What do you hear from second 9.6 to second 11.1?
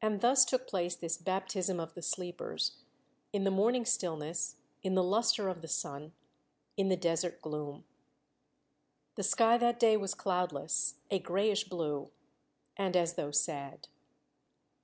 day was cloudless,